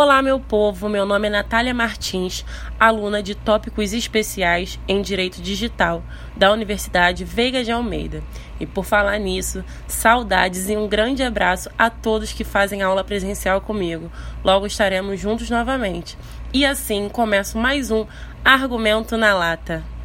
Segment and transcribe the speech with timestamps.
[0.00, 0.88] Olá, meu povo.
[0.88, 2.44] Meu nome é Natália Martins,
[2.78, 6.04] aluna de Tópicos Especiais em Direito Digital
[6.36, 8.22] da Universidade Veiga de Almeida.
[8.60, 13.60] E por falar nisso, saudades e um grande abraço a todos que fazem aula presencial
[13.60, 14.08] comigo.
[14.44, 16.16] Logo estaremos juntos novamente.
[16.52, 18.06] E assim começo mais um
[18.44, 19.97] Argumento na Lata.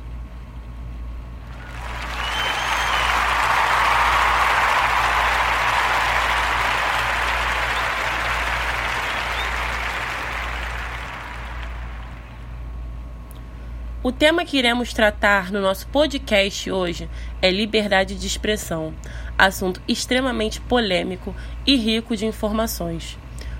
[14.03, 17.09] O tema que iremos tratar no nosso podcast hoje
[17.41, 18.93] é liberdade de expressão,
[19.37, 21.33] assunto extremamente polêmico
[21.65, 23.17] e rico de informações.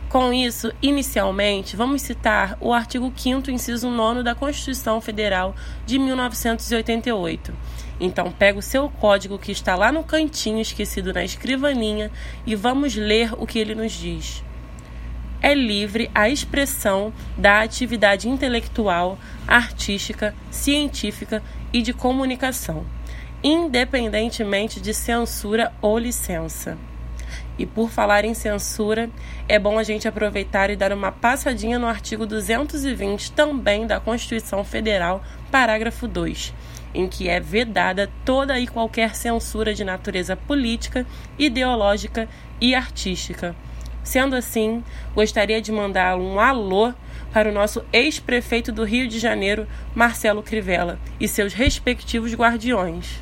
[0.09, 5.55] Com isso, inicialmente, vamos citar o artigo 5 inciso 9 da Constituição Federal
[5.85, 7.53] de 1988.
[7.97, 12.11] Então, pega o seu código que está lá no cantinho esquecido na escrivaninha
[12.45, 14.43] e vamos ler o que ele nos diz
[15.43, 22.85] é livre a expressão da atividade intelectual, artística, científica e de comunicação,
[23.43, 26.77] independentemente de censura ou licença.
[27.59, 29.09] E por falar em censura,
[29.47, 34.63] é bom a gente aproveitar e dar uma passadinha no artigo 220 também da Constituição
[34.63, 35.21] Federal,
[35.51, 36.53] parágrafo 2,
[36.93, 41.05] em que é vedada toda e qualquer censura de natureza política,
[41.37, 42.29] ideológica
[42.61, 43.53] e artística
[44.03, 44.83] Sendo assim,
[45.15, 46.93] gostaria de mandar um alô
[47.31, 49.65] para o nosso ex-prefeito do Rio de Janeiro,
[49.95, 53.21] Marcelo Crivella, e seus respectivos guardiões.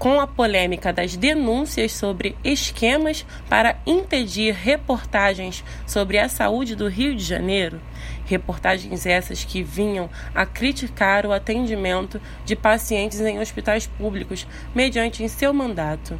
[0.00, 7.14] Com a polêmica das denúncias sobre esquemas para impedir reportagens sobre a saúde do Rio
[7.14, 7.78] de Janeiro,
[8.24, 15.52] reportagens essas que vinham a criticar o atendimento de pacientes em hospitais públicos mediante seu
[15.52, 16.18] mandato.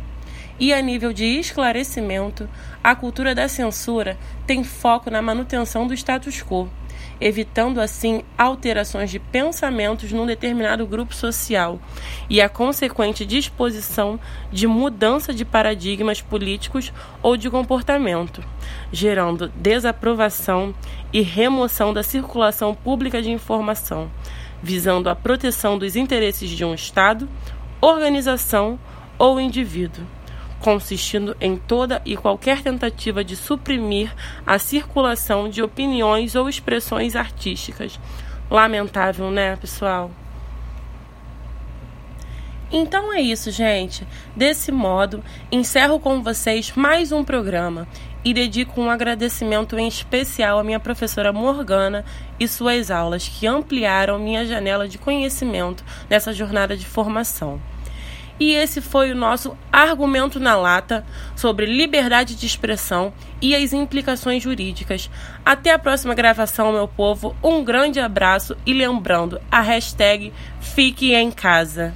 [0.60, 2.46] E a nível de esclarecimento,
[2.84, 6.68] a cultura da censura tem foco na manutenção do status quo
[7.20, 11.78] evitando assim alterações de pensamentos num determinado grupo social
[12.28, 14.18] e a consequente disposição
[14.50, 16.92] de mudança de paradigmas políticos
[17.22, 18.42] ou de comportamento,
[18.90, 20.74] gerando desaprovação
[21.12, 24.10] e remoção da circulação pública de informação,
[24.62, 27.28] visando a proteção dos interesses de um Estado,
[27.82, 28.78] organização
[29.18, 30.06] ou indivíduo
[30.60, 34.14] consistindo em toda e qualquer tentativa de suprimir
[34.46, 37.98] a circulação de opiniões ou expressões artísticas.
[38.50, 40.10] Lamentável, né, pessoal?
[42.72, 44.06] Então é isso, gente.
[44.36, 47.88] Desse modo, encerro com vocês mais um programa
[48.24, 52.04] e dedico um agradecimento em especial à minha professora Morgana
[52.38, 57.60] e suas aulas que ampliaram minha janela de conhecimento nessa jornada de formação.
[58.40, 61.04] E esse foi o nosso argumento na lata
[61.36, 65.10] sobre liberdade de expressão e as implicações jurídicas.
[65.44, 67.36] Até a próxima gravação, meu povo.
[67.44, 71.94] Um grande abraço e lembrando a hashtag Fique em Casa.